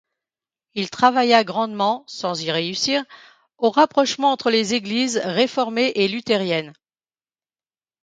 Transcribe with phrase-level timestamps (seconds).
[0.73, 3.03] Il travailla grandement, sans y réussir,
[3.59, 6.73] au rapprochement entre les Églises réformée et luthérienne.